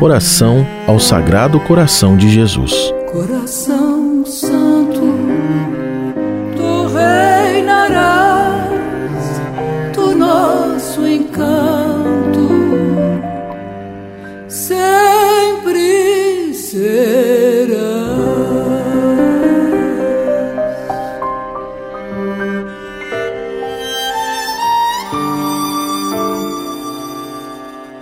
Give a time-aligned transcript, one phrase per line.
[0.00, 2.92] Oração ao Sagrado Coração de Jesus.
[3.10, 3.85] Coração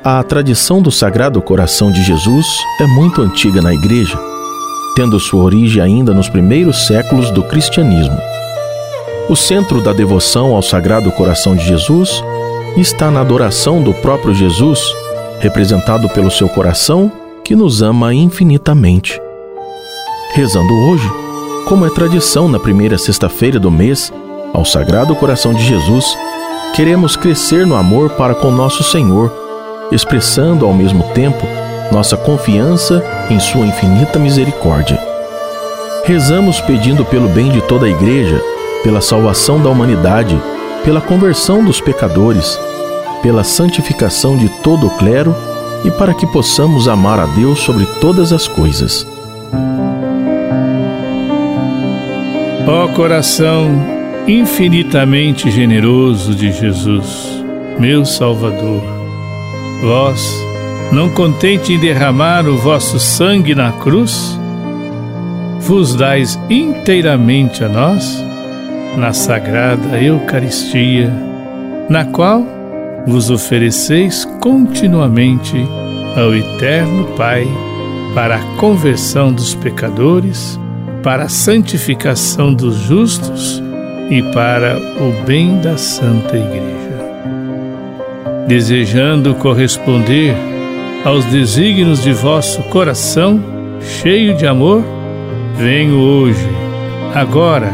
[0.06, 2.46] A tradição do Sagrado Coração de Jesus
[2.78, 4.20] é muito antiga na Igreja,
[4.94, 8.14] tendo sua origem ainda nos primeiros séculos do cristianismo.
[9.30, 12.22] O centro da devoção ao Sagrado Coração de Jesus
[12.76, 14.78] está na adoração do próprio Jesus,
[15.40, 17.10] representado pelo seu coração
[17.42, 19.18] que nos ama infinitamente.
[20.34, 21.10] Rezando hoje,
[21.66, 24.12] como é tradição na primeira sexta-feira do mês,
[24.52, 26.14] ao Sagrado Coração de Jesus,
[26.74, 29.43] queremos crescer no amor para com nosso Senhor
[29.92, 31.46] expressando ao mesmo tempo
[31.92, 34.98] nossa confiança em Sua infinita misericórdia.
[36.04, 38.40] Rezamos pedindo pelo bem de toda a Igreja,
[38.82, 40.38] pela salvação da humanidade,
[40.84, 42.58] pela conversão dos pecadores,
[43.22, 45.34] pela santificação de todo o clero
[45.84, 49.06] e para que possamos amar a Deus sobre todas as coisas.
[52.66, 53.68] Ó coração
[54.26, 57.44] infinitamente generoso de Jesus,
[57.78, 58.82] meu Salvador,
[59.80, 60.44] Vós,
[60.92, 64.38] não contente em derramar o vosso sangue na cruz,
[65.60, 68.24] vos dais inteiramente a nós
[68.96, 71.12] na sagrada Eucaristia,
[71.88, 72.42] na qual
[73.06, 75.56] vos ofereceis continuamente
[76.16, 77.46] ao Eterno Pai
[78.14, 80.58] para a conversão dos pecadores,
[81.02, 83.62] para a santificação dos justos
[84.10, 86.83] e para o bem da Santa Igreja
[88.46, 90.34] desejando corresponder
[91.04, 93.42] aos desígnios de vosso coração,
[93.80, 94.82] cheio de amor,
[95.56, 96.48] venho hoje,
[97.14, 97.72] agora,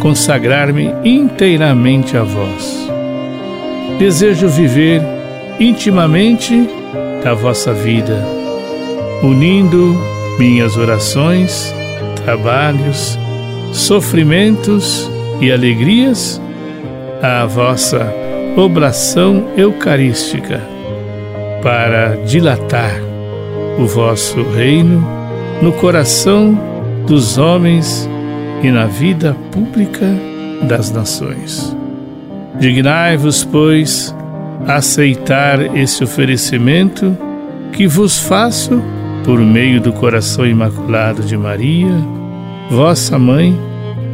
[0.00, 2.88] consagrar-me inteiramente a vós.
[3.98, 5.02] Desejo viver
[5.58, 6.68] intimamente
[7.22, 8.24] da vossa vida,
[9.22, 9.98] unindo
[10.38, 11.74] minhas orações,
[12.24, 13.18] trabalhos,
[13.72, 15.10] sofrimentos
[15.40, 16.40] e alegrias
[17.22, 18.19] à vossa
[18.60, 20.60] oblação eucarística
[21.62, 23.00] para dilatar
[23.78, 25.06] o vosso reino
[25.62, 26.58] no coração
[27.06, 28.08] dos homens
[28.62, 30.06] e na vida pública
[30.62, 31.74] das nações.
[32.58, 34.14] Dignai-vos, pois,
[34.66, 37.16] aceitar esse oferecimento
[37.72, 38.82] que vos faço
[39.24, 41.92] por meio do coração imaculado de Maria,
[42.70, 43.58] vossa mãe,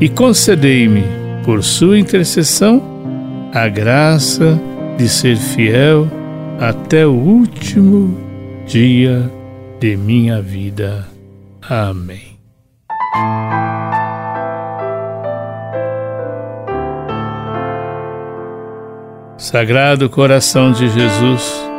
[0.01, 1.05] e concedei-me,
[1.45, 2.96] por sua intercessão,
[3.53, 4.61] a graça
[4.97, 6.09] de ser fiel
[6.61, 8.17] até o último
[8.67, 9.31] dia
[9.79, 11.07] de minha vida.
[11.69, 12.37] Amém.
[19.37, 21.71] Sagrado coração de Jesus,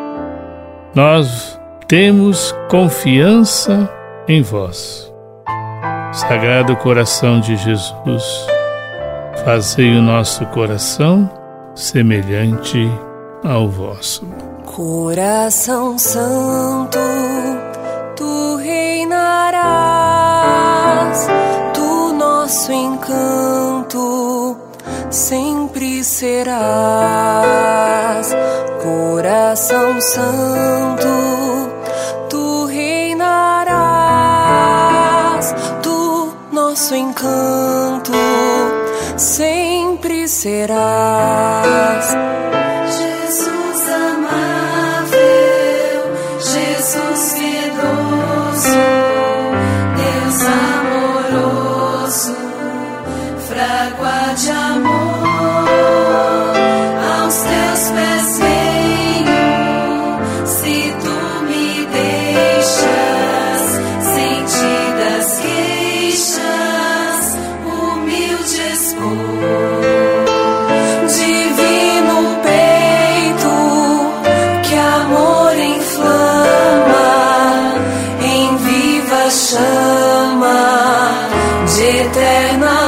[0.96, 3.90] nós temos confiança
[4.28, 5.12] em vós.
[6.14, 8.48] Sagrado coração de Jesus,
[9.44, 11.30] fazei o nosso coração
[11.78, 12.90] semelhante
[13.44, 14.26] ao vosso.
[14.66, 16.98] Coração Santo,
[18.16, 19.68] tu reinarás,
[21.74, 24.58] tu nosso encanto
[25.12, 26.58] sempre serás.
[28.82, 31.08] Coração Santo,
[32.30, 33.76] tu reinarás,
[35.82, 37.57] tu nosso encanto
[40.48, 42.16] serás.
[42.98, 45.20] Jesus amável,
[46.40, 47.37] Jesus
[82.00, 82.87] eterna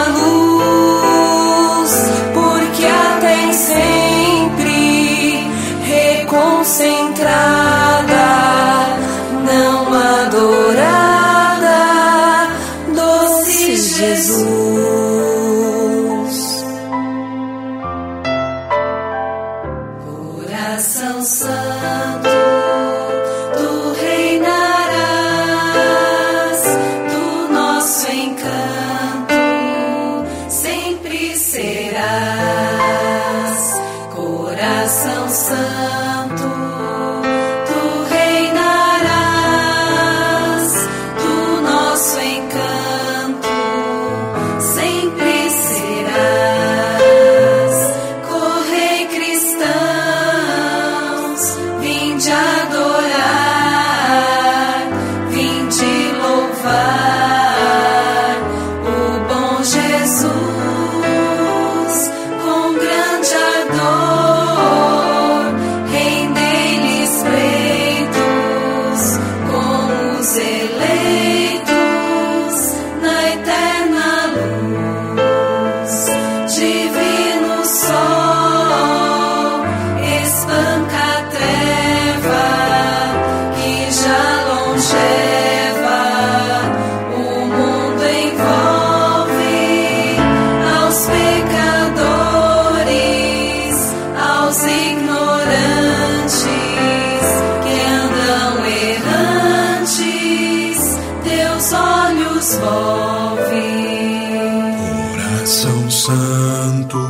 [105.49, 107.01] Coração Santo,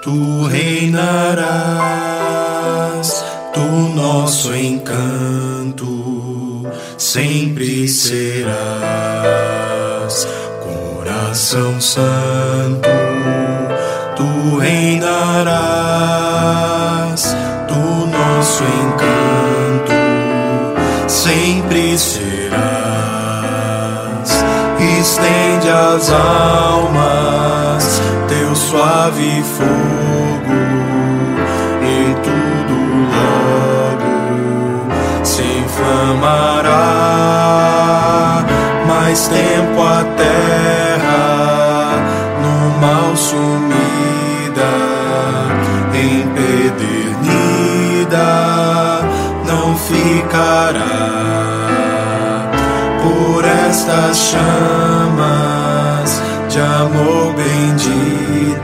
[0.00, 1.34] tu reinarás,
[3.52, 6.64] tu nosso encanto
[6.96, 8.54] sempre serás.
[10.62, 12.75] Coração Santo,
[39.28, 41.26] Tempo a terra
[42.40, 44.72] no mal sumida,
[45.92, 47.10] empedernida,
[49.44, 51.26] não ficará
[53.02, 56.10] por estas chamas
[56.48, 58.62] de amor benditas.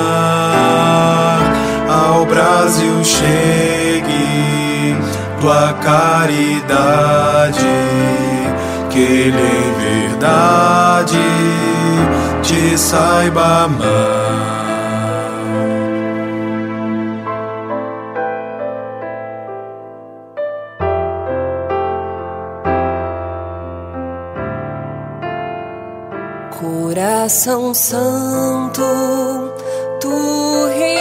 [1.90, 3.63] ao Brasil chegue
[5.44, 7.60] tua caridade,
[8.90, 9.74] que ele em
[10.08, 11.20] verdade
[12.42, 14.54] te saiba amar.
[26.58, 28.82] Coração Santo,
[30.00, 30.93] tu reinarás,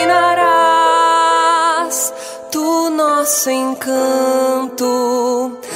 [3.42, 4.86] nosso encanto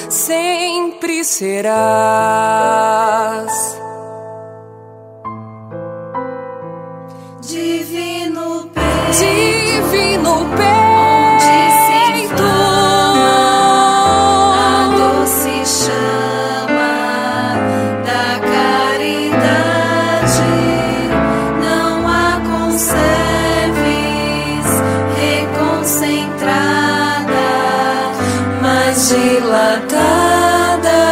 [0.08, 1.66] sempre serás.
[29.26, 31.02] Dilatada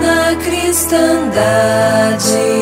[0.00, 2.61] na cristandade.